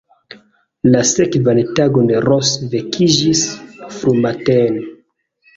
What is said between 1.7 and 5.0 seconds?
tagon Ros vekiĝis frumatene.